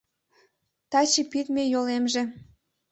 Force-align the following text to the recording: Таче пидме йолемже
Таче 0.91 1.21
пидме 1.31 1.63
йолемже 1.73 2.23